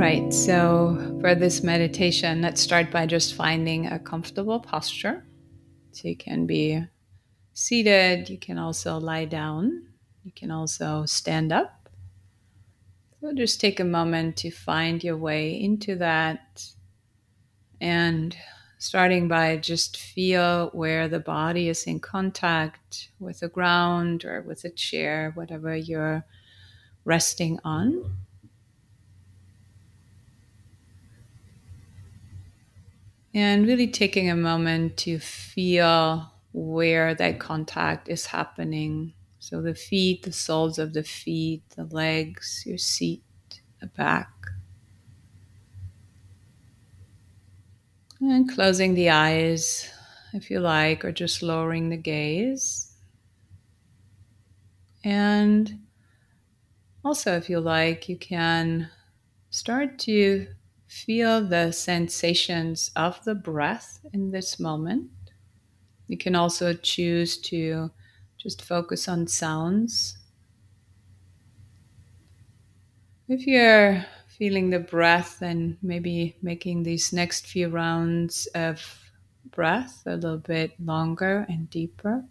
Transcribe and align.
right, 0.00 0.32
so 0.32 1.18
for 1.20 1.34
this 1.34 1.62
meditation, 1.62 2.40
let's 2.40 2.62
start 2.62 2.90
by 2.90 3.04
just 3.04 3.34
finding 3.34 3.86
a 3.86 3.98
comfortable 3.98 4.58
posture. 4.58 5.26
So 5.92 6.08
you 6.08 6.16
can 6.16 6.46
be 6.46 6.82
seated, 7.52 8.30
you 8.30 8.38
can 8.38 8.56
also 8.56 8.96
lie 8.96 9.26
down, 9.26 9.88
you 10.24 10.32
can 10.34 10.50
also 10.50 11.04
stand 11.04 11.52
up. 11.52 11.90
So 13.20 13.34
just 13.34 13.60
take 13.60 13.78
a 13.78 13.84
moment 13.84 14.38
to 14.38 14.50
find 14.50 15.04
your 15.04 15.18
way 15.18 15.60
into 15.60 15.96
that 15.96 16.64
and 17.78 18.34
starting 18.78 19.28
by 19.28 19.58
just 19.58 19.98
feel 19.98 20.70
where 20.72 21.08
the 21.08 21.20
body 21.20 21.68
is 21.68 21.84
in 21.84 22.00
contact 22.00 23.10
with 23.18 23.40
the 23.40 23.48
ground 23.48 24.24
or 24.24 24.40
with 24.40 24.64
a 24.64 24.70
chair, 24.70 25.32
whatever 25.34 25.76
you're 25.76 26.24
resting 27.04 27.60
on. 27.64 28.16
And 33.32 33.66
really 33.66 33.88
taking 33.88 34.28
a 34.28 34.36
moment 34.36 34.96
to 34.98 35.18
feel 35.18 36.32
where 36.52 37.14
that 37.14 37.38
contact 37.38 38.08
is 38.08 38.26
happening. 38.26 39.14
So 39.38 39.62
the 39.62 39.74
feet, 39.74 40.24
the 40.24 40.32
soles 40.32 40.78
of 40.78 40.92
the 40.94 41.04
feet, 41.04 41.62
the 41.70 41.84
legs, 41.84 42.64
your 42.66 42.78
seat, 42.78 43.22
the 43.80 43.86
back. 43.86 44.28
And 48.20 48.48
closing 48.48 48.94
the 48.94 49.10
eyes 49.10 49.90
if 50.32 50.50
you 50.50 50.60
like, 50.60 51.04
or 51.04 51.12
just 51.12 51.42
lowering 51.42 51.88
the 51.88 51.96
gaze. 51.96 52.94
And 55.04 55.86
also, 57.04 57.36
if 57.36 57.48
you 57.50 57.60
like, 57.60 58.08
you 58.08 58.16
can 58.16 58.90
start 59.50 59.98
to 60.00 60.48
Feel 60.90 61.46
the 61.46 61.70
sensations 61.70 62.90
of 62.96 63.22
the 63.24 63.36
breath 63.36 64.00
in 64.12 64.32
this 64.32 64.58
moment. 64.58 65.08
You 66.08 66.18
can 66.18 66.34
also 66.34 66.74
choose 66.74 67.38
to 67.42 67.92
just 68.38 68.60
focus 68.62 69.06
on 69.06 69.28
sounds. 69.28 70.18
If 73.28 73.46
you're 73.46 74.04
feeling 74.26 74.70
the 74.70 74.80
breath 74.80 75.40
and 75.42 75.76
maybe 75.80 76.34
making 76.42 76.82
these 76.82 77.12
next 77.12 77.46
few 77.46 77.68
rounds 77.68 78.48
of 78.56 78.84
breath 79.52 80.02
a 80.06 80.16
little 80.16 80.38
bit 80.38 80.72
longer 80.84 81.46
and 81.48 81.70
deeper. 81.70 82.24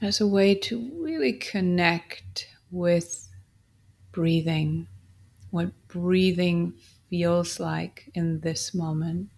As 0.00 0.22
a 0.22 0.26
way 0.26 0.54
to 0.54 0.90
really 1.02 1.34
connect 1.34 2.48
with 2.70 3.28
breathing, 4.14 4.88
what 5.50 5.72
breathing 5.88 6.74
feels 7.10 7.60
like 7.60 8.10
in 8.14 8.40
this 8.40 8.74
moment. 8.74 9.30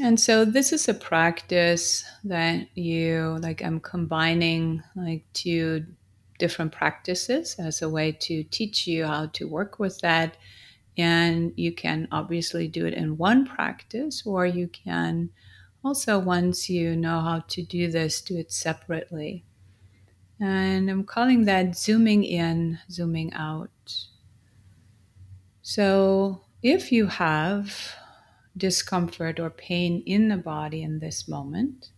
And 0.00 0.18
so 0.18 0.44
this 0.44 0.72
is 0.72 0.88
a 0.88 0.94
practice 0.94 2.04
that 2.24 2.66
you 2.76 3.38
like 3.42 3.62
I'm 3.62 3.78
combining 3.80 4.82
like 4.96 5.24
two 5.34 5.86
different 6.38 6.72
practices 6.72 7.56
as 7.58 7.82
a 7.82 7.88
way 7.88 8.12
to 8.12 8.42
teach 8.44 8.86
you 8.86 9.06
how 9.06 9.26
to 9.26 9.46
work 9.46 9.78
with 9.78 10.00
that 10.00 10.36
and 10.96 11.52
you 11.56 11.72
can 11.72 12.08
obviously 12.12 12.68
do 12.68 12.86
it 12.86 12.94
in 12.94 13.16
one 13.16 13.46
practice, 13.46 14.22
or 14.26 14.46
you 14.46 14.68
can 14.68 15.30
also, 15.84 16.18
once 16.18 16.70
you 16.70 16.94
know 16.94 17.20
how 17.20 17.40
to 17.48 17.62
do 17.62 17.90
this, 17.90 18.20
do 18.20 18.36
it 18.36 18.52
separately. 18.52 19.44
And 20.38 20.90
I'm 20.90 21.04
calling 21.04 21.44
that 21.44 21.76
zooming 21.76 22.24
in, 22.24 22.78
zooming 22.90 23.32
out. 23.32 24.06
So 25.62 26.42
if 26.62 26.92
you 26.92 27.06
have 27.06 27.94
discomfort 28.56 29.40
or 29.40 29.50
pain 29.50 30.02
in 30.04 30.28
the 30.28 30.36
body 30.36 30.82
in 30.82 30.98
this 30.98 31.26
moment, 31.26 31.90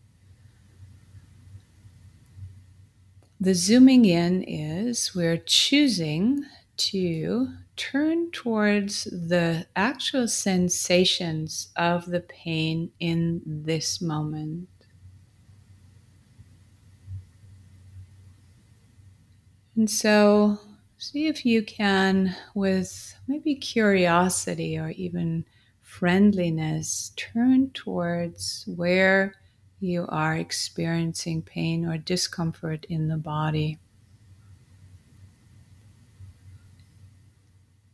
the 3.40 3.54
zooming 3.54 4.04
in 4.04 4.42
is 4.42 5.14
we're 5.14 5.36
choosing 5.36 6.44
to 6.76 7.48
turn 7.76 8.30
towards 8.30 9.04
the 9.04 9.66
actual 9.76 10.28
sensations 10.28 11.68
of 11.76 12.06
the 12.06 12.20
pain 12.20 12.90
in 13.00 13.42
this 13.44 14.00
moment. 14.00 14.68
And 19.76 19.90
so, 19.90 20.58
see 20.98 21.26
if 21.26 21.44
you 21.44 21.62
can, 21.62 22.36
with 22.54 23.16
maybe 23.26 23.56
curiosity 23.56 24.78
or 24.78 24.90
even 24.90 25.44
friendliness, 25.80 27.12
turn 27.16 27.70
towards 27.70 28.64
where 28.68 29.34
you 29.80 30.06
are 30.08 30.36
experiencing 30.36 31.42
pain 31.42 31.84
or 31.84 31.98
discomfort 31.98 32.84
in 32.88 33.08
the 33.08 33.16
body. 33.16 33.78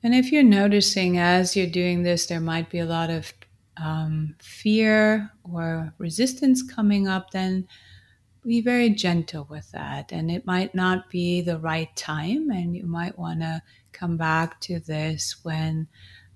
And 0.03 0.15
if 0.15 0.33
you're 0.33 0.43
noticing 0.43 1.19
as 1.19 1.57
you're 1.57 1.67
doing 1.67 2.03
this, 2.03 2.27
there 2.27 2.41
might 2.41 2.71
be 2.71 2.79
a 2.79 2.87
lot 2.87 3.11
of 3.11 3.33
um, 3.77 4.35
fear 4.41 5.31
or 5.45 5.93
resistance 5.99 6.63
coming 6.63 7.07
up, 7.07 7.31
then 7.31 7.67
be 8.45 8.63
very 8.63 8.91
gentle 8.91 9.47
with 9.51 9.71
that. 9.73 10.13
And 10.13 10.31
it 10.31 10.47
might 10.47 10.75
not 10.75 11.11
be 11.11 11.43
the 11.43 11.59
right 11.59 11.95
time, 11.97 12.51
and 12.51 12.75
you 12.75 12.87
might 12.87 13.19
want 13.19 13.41
to 13.41 13.63
come 13.93 14.17
back 14.17 14.61
to 14.63 14.81
this 14.81 15.37
when 15.43 15.87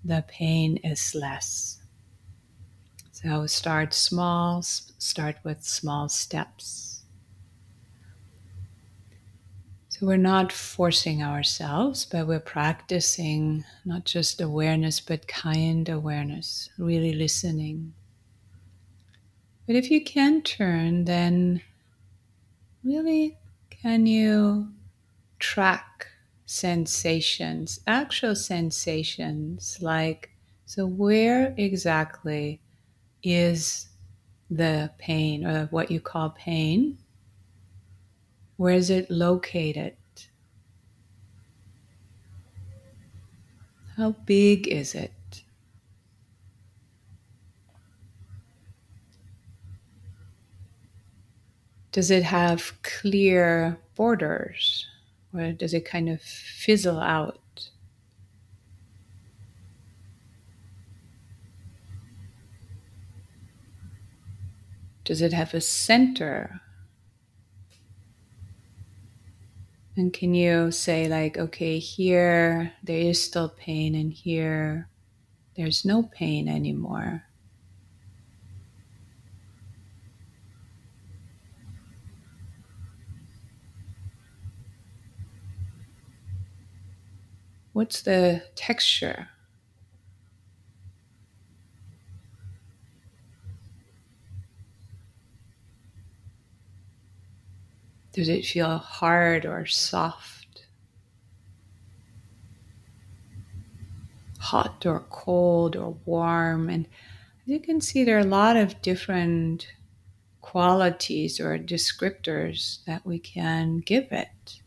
the 0.04 0.24
pain 0.28 0.76
is 0.78 1.14
less. 1.14 1.78
So 3.12 3.46
start 3.46 3.94
small, 3.94 4.60
start 4.62 5.36
with 5.44 5.62
small 5.64 6.10
steps. 6.10 6.93
We're 10.04 10.18
not 10.18 10.52
forcing 10.52 11.22
ourselves, 11.22 12.04
but 12.04 12.26
we're 12.26 12.38
practicing 12.38 13.64
not 13.86 14.04
just 14.04 14.38
awareness, 14.38 15.00
but 15.00 15.26
kind 15.26 15.88
awareness, 15.88 16.68
really 16.76 17.14
listening. 17.14 17.94
But 19.66 19.76
if 19.76 19.90
you 19.90 20.04
can 20.04 20.42
turn, 20.42 21.06
then 21.06 21.62
really 22.82 23.38
can 23.70 24.04
you 24.04 24.68
track 25.38 26.08
sensations, 26.44 27.80
actual 27.86 28.36
sensations, 28.36 29.78
like, 29.80 30.32
so 30.66 30.84
where 30.84 31.54
exactly 31.56 32.60
is 33.22 33.88
the 34.50 34.90
pain 34.98 35.46
or 35.46 35.64
what 35.70 35.90
you 35.90 35.98
call 35.98 36.28
pain? 36.28 36.98
Where 38.56 38.74
is 38.74 38.90
it 38.90 39.10
located? 39.10 39.96
How 43.96 44.12
big 44.26 44.68
is 44.68 44.94
it? 44.94 45.12
Does 51.92 52.10
it 52.10 52.24
have 52.24 52.72
clear 52.82 53.78
borders 53.94 54.86
or 55.32 55.52
does 55.52 55.72
it 55.74 55.84
kind 55.84 56.08
of 56.08 56.20
fizzle 56.20 56.98
out? 56.98 57.70
Does 65.04 65.22
it 65.22 65.32
have 65.32 65.54
a 65.54 65.60
center 65.60 66.60
And 69.96 70.12
can 70.12 70.34
you 70.34 70.72
say, 70.72 71.06
like, 71.06 71.38
okay, 71.38 71.78
here 71.78 72.72
there 72.82 72.98
is 72.98 73.22
still 73.22 73.48
pain, 73.48 73.94
and 73.94 74.12
here 74.12 74.88
there's 75.54 75.84
no 75.84 76.02
pain 76.02 76.48
anymore? 76.48 77.24
What's 87.72 88.02
the 88.02 88.42
texture? 88.56 89.28
Does 98.14 98.28
it 98.28 98.46
feel 98.46 98.78
hard 98.78 99.44
or 99.44 99.66
soft? 99.66 100.44
hot 104.44 104.84
or 104.84 105.00
cold 105.10 105.74
or 105.74 105.96
warm. 106.04 106.68
And 106.68 106.86
you 107.46 107.58
can 107.58 107.80
see, 107.80 108.04
there 108.04 108.16
are 108.16 108.20
a 108.20 108.24
lot 108.42 108.56
of 108.56 108.80
different 108.82 109.66
qualities 110.42 111.40
or 111.40 111.58
descriptors 111.58 112.84
that 112.84 113.06
we 113.06 113.18
can 113.18 113.78
give 113.78 114.12
it. 114.12 114.60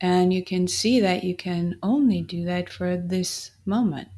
And 0.00 0.32
you 0.32 0.44
can 0.44 0.68
see 0.68 1.00
that 1.00 1.24
you 1.24 1.34
can 1.34 1.78
only 1.82 2.20
do 2.20 2.44
that 2.44 2.68
for 2.68 2.96
this 2.96 3.52
moment. 3.64 4.08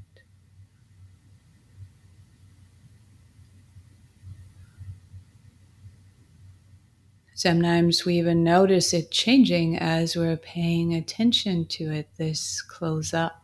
Sometimes 7.37 8.05
we 8.05 8.19
even 8.19 8.45
notice 8.45 8.95
it 8.95 9.11
changing 9.11 9.77
as 9.77 10.15
we're 10.15 10.37
paying 10.37 10.95
attention 10.95 11.67
to 11.67 11.91
it 11.91 12.09
this 12.17 12.63
close 12.63 13.13
up. 13.13 13.43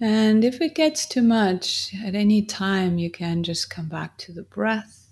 And 0.00 0.44
if 0.44 0.60
it 0.60 0.74
gets 0.74 1.06
too 1.06 1.22
much, 1.22 1.94
at 2.02 2.16
any 2.16 2.42
time, 2.42 2.98
you 2.98 3.10
can 3.10 3.44
just 3.44 3.70
come 3.70 3.86
back 3.86 4.18
to 4.18 4.32
the 4.32 4.42
breath. 4.42 5.06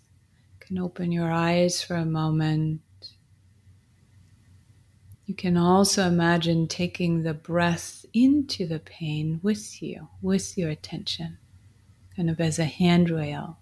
You 0.55 0.67
can 0.67 0.79
open 0.79 1.13
your 1.13 1.31
eyes 1.31 1.81
for 1.81 1.95
a 1.95 2.05
moment. 2.05 2.81
You 5.31 5.37
can 5.37 5.57
also 5.57 6.09
imagine 6.09 6.67
taking 6.67 7.23
the 7.23 7.35
breath 7.35 8.05
into 8.13 8.67
the 8.67 8.81
pain 8.81 9.39
with 9.45 9.81
you, 9.81 10.09
with 10.21 10.59
your 10.59 10.71
attention, 10.71 11.39
kind 12.17 12.29
of 12.29 12.41
as 12.41 12.59
a 12.59 12.65
handrail. 12.65 13.57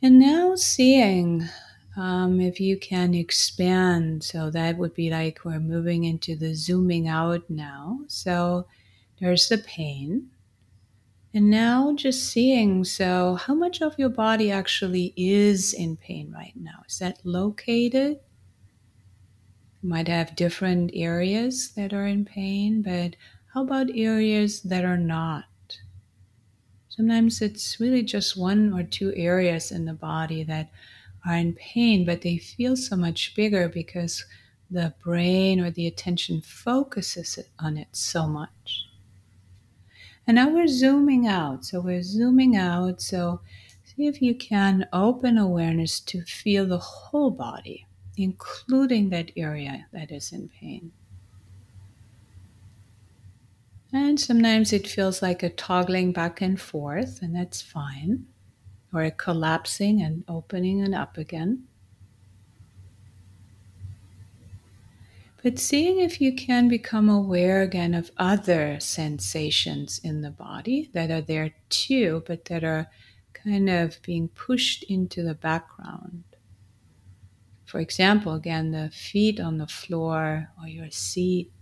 And 0.00 0.20
now 0.20 0.54
seeing 0.54 1.48
um, 1.96 2.40
if 2.40 2.60
you 2.60 2.76
can 2.76 3.12
expand, 3.12 4.22
so 4.22 4.50
that 4.50 4.78
would 4.78 4.94
be 4.94 5.10
like 5.10 5.40
we're 5.44 5.58
moving 5.58 6.04
into 6.04 6.36
the 6.36 6.54
zooming 6.54 7.08
out 7.08 7.50
now. 7.50 8.02
So 8.06 8.68
there's 9.18 9.48
the 9.48 9.58
pain. 9.58 10.30
And 11.34 11.50
now 11.50 11.92
just 11.96 12.30
seeing, 12.30 12.84
so 12.84 13.34
how 13.34 13.54
much 13.54 13.82
of 13.82 13.98
your 13.98 14.08
body 14.08 14.52
actually 14.52 15.12
is 15.16 15.74
in 15.74 15.96
pain 15.96 16.30
right 16.32 16.52
now? 16.54 16.84
Is 16.88 17.00
that 17.00 17.18
located? 17.24 18.20
You 19.82 19.88
might 19.88 20.06
have 20.06 20.36
different 20.36 20.92
areas 20.94 21.72
that 21.72 21.92
are 21.92 22.06
in 22.06 22.24
pain, 22.24 22.82
but 22.82 23.16
how 23.52 23.64
about 23.64 23.90
areas 23.92 24.62
that 24.62 24.84
are 24.84 24.96
not? 24.96 25.44
Sometimes 26.88 27.42
it's 27.42 27.80
really 27.80 28.04
just 28.04 28.36
one 28.36 28.72
or 28.72 28.84
two 28.84 29.12
areas 29.16 29.72
in 29.72 29.86
the 29.86 29.92
body 29.92 30.44
that 30.44 30.70
are 31.26 31.34
in 31.34 31.54
pain, 31.54 32.04
but 32.04 32.22
they 32.22 32.38
feel 32.38 32.76
so 32.76 32.94
much 32.94 33.34
bigger 33.34 33.68
because 33.68 34.24
the 34.70 34.94
brain 35.02 35.58
or 35.58 35.72
the 35.72 35.88
attention 35.88 36.40
focuses 36.42 37.40
on 37.58 37.76
it 37.76 37.88
so 37.90 38.28
much. 38.28 38.86
And 40.26 40.36
now 40.36 40.48
we're 40.48 40.66
zooming 40.66 41.26
out. 41.26 41.64
So 41.64 41.80
we're 41.80 42.02
zooming 42.02 42.56
out. 42.56 43.00
So 43.00 43.40
see 43.84 44.06
if 44.06 44.22
you 44.22 44.34
can 44.34 44.88
open 44.92 45.38
awareness 45.38 46.00
to 46.00 46.22
feel 46.22 46.66
the 46.66 46.78
whole 46.78 47.30
body, 47.30 47.86
including 48.16 49.10
that 49.10 49.30
area 49.36 49.86
that 49.92 50.10
is 50.10 50.32
in 50.32 50.48
pain. 50.48 50.92
And 53.92 54.18
sometimes 54.18 54.72
it 54.72 54.88
feels 54.88 55.22
like 55.22 55.42
a 55.42 55.50
toggling 55.50 56.12
back 56.12 56.40
and 56.40 56.60
forth, 56.60 57.22
and 57.22 57.34
that's 57.34 57.62
fine 57.62 58.26
or 58.94 59.02
a 59.02 59.10
collapsing 59.10 60.00
and 60.00 60.24
opening 60.28 60.80
and 60.80 60.94
up 60.94 61.18
again. 61.18 61.64
But 65.44 65.58
seeing 65.58 66.00
if 66.00 66.22
you 66.22 66.34
can 66.34 66.68
become 66.68 67.10
aware 67.10 67.60
again 67.60 67.92
of 67.92 68.10
other 68.16 68.80
sensations 68.80 70.00
in 70.02 70.22
the 70.22 70.30
body 70.30 70.88
that 70.94 71.10
are 71.10 71.20
there 71.20 71.54
too, 71.68 72.24
but 72.26 72.46
that 72.46 72.64
are 72.64 72.90
kind 73.34 73.68
of 73.68 74.00
being 74.00 74.28
pushed 74.28 74.84
into 74.84 75.22
the 75.22 75.34
background. 75.34 76.24
For 77.66 77.78
example, 77.78 78.32
again, 78.32 78.70
the 78.70 78.88
feet 78.88 79.38
on 79.38 79.58
the 79.58 79.66
floor 79.66 80.48
or 80.58 80.66
your 80.66 80.90
seat 80.90 81.52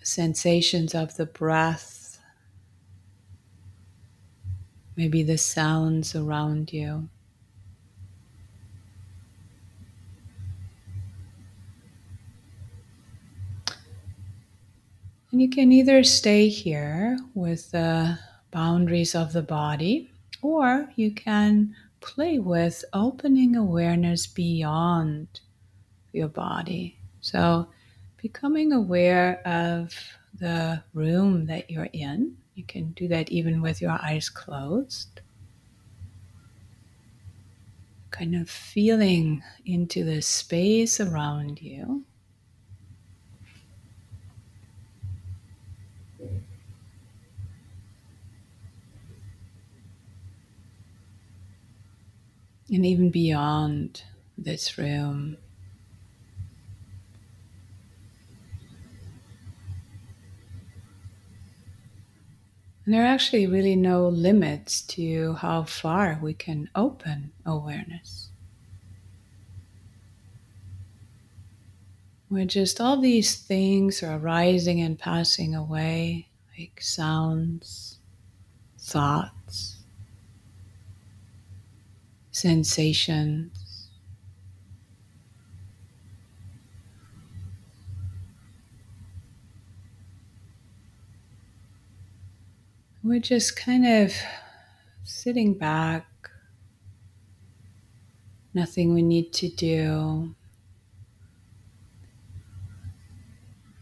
sensations 0.00 0.94
of 0.94 1.16
the 1.16 1.26
breath, 1.26 2.03
maybe 4.96 5.22
the 5.22 5.38
sounds 5.38 6.14
around 6.14 6.72
you. 6.72 7.08
And 15.30 15.42
you 15.42 15.50
can 15.50 15.72
either 15.72 16.04
stay 16.04 16.48
here 16.48 17.18
with 17.34 17.72
the 17.72 18.16
boundaries 18.52 19.16
of 19.16 19.32
the 19.32 19.42
body, 19.42 20.08
or 20.42 20.88
you 20.94 21.10
can 21.10 21.74
play 22.00 22.38
with 22.38 22.84
opening 22.92 23.56
awareness 23.56 24.28
beyond 24.28 25.40
your 26.12 26.28
body. 26.28 26.98
So 27.20 27.66
becoming 28.22 28.72
aware 28.72 29.40
of 29.44 29.92
the 30.38 30.84
room 30.92 31.46
that 31.46 31.68
you're 31.68 31.90
in. 31.92 32.36
You 32.54 32.64
can 32.64 32.92
do 32.92 33.08
that 33.08 33.30
even 33.30 33.60
with 33.60 33.80
your 33.80 33.90
eyes 33.90 34.28
closed. 34.28 35.20
Kind 38.10 38.36
of 38.36 38.48
feeling 38.48 39.42
into 39.66 40.04
the 40.04 40.22
space 40.22 41.00
around 41.00 41.60
you. 41.60 42.04
And 52.70 52.86
even 52.86 53.10
beyond 53.10 54.02
this 54.38 54.78
room. 54.78 55.36
And 62.84 62.92
there 62.92 63.02
are 63.02 63.06
actually 63.06 63.46
really 63.46 63.76
no 63.76 64.08
limits 64.08 64.82
to 64.82 65.34
how 65.34 65.64
far 65.64 66.18
we 66.22 66.34
can 66.34 66.68
open 66.74 67.32
awareness. 67.46 68.28
Where 72.28 72.44
just 72.44 72.80
all 72.80 73.00
these 73.00 73.36
things 73.36 74.02
are 74.02 74.16
arising 74.18 74.80
and 74.80 74.98
passing 74.98 75.54
away, 75.54 76.28
like 76.58 76.80
sounds, 76.82 77.98
thoughts, 78.78 79.76
sensations. 82.32 83.63
We're 93.06 93.20
just 93.20 93.54
kind 93.54 93.86
of 93.86 94.14
sitting 95.02 95.58
back, 95.58 96.06
nothing 98.54 98.94
we 98.94 99.02
need 99.02 99.34
to 99.34 99.48
do. 99.50 100.34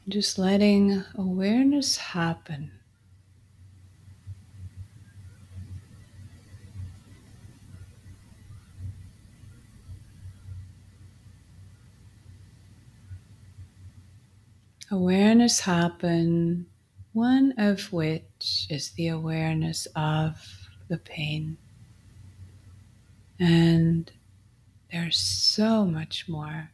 Just 0.08 0.40
letting 0.40 1.04
awareness 1.14 1.96
happen. 1.98 2.72
Awareness 14.90 15.60
happen 15.60 16.66
one 17.12 17.52
of 17.58 17.92
which 17.92 18.66
is 18.70 18.90
the 18.92 19.08
awareness 19.08 19.86
of 19.94 20.68
the 20.88 20.98
pain. 20.98 21.56
And 23.38 24.10
there's 24.90 25.18
so 25.18 25.84
much 25.84 26.28
more. 26.28 26.70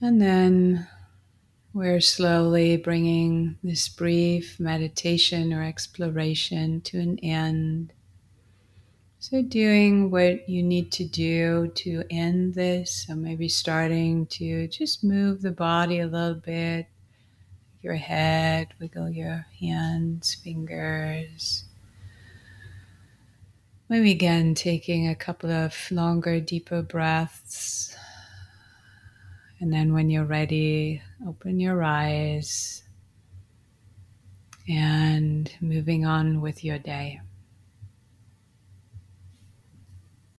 And 0.00 0.20
then 0.20 0.86
we're 1.74 2.00
slowly 2.00 2.76
bringing 2.76 3.58
this 3.64 3.88
brief 3.88 4.60
meditation 4.60 5.52
or 5.52 5.64
exploration 5.64 6.80
to 6.82 7.00
an 7.00 7.18
end. 7.18 7.92
So, 9.18 9.42
doing 9.42 10.10
what 10.10 10.48
you 10.48 10.62
need 10.62 10.92
to 10.92 11.04
do 11.04 11.72
to 11.74 12.04
end 12.10 12.54
this. 12.54 13.06
So, 13.06 13.16
maybe 13.16 13.48
starting 13.48 14.26
to 14.26 14.68
just 14.68 15.02
move 15.02 15.42
the 15.42 15.50
body 15.50 15.98
a 15.98 16.06
little 16.06 16.36
bit, 16.36 16.86
your 17.82 17.96
head, 17.96 18.68
wiggle 18.78 19.10
your 19.10 19.46
hands, 19.60 20.34
fingers. 20.34 21.64
Maybe 23.88 24.12
again 24.12 24.54
taking 24.54 25.08
a 25.08 25.16
couple 25.16 25.50
of 25.50 25.74
longer, 25.90 26.38
deeper 26.38 26.82
breaths. 26.82 27.96
And 29.60 29.72
then 29.72 29.92
when 29.92 30.10
you're 30.10 30.24
ready, 30.24 31.00
open 31.26 31.60
your 31.60 31.82
eyes 31.82 32.82
and 34.68 35.50
moving 35.60 36.04
on 36.04 36.40
with 36.40 36.64
your 36.64 36.78
day. 36.78 37.20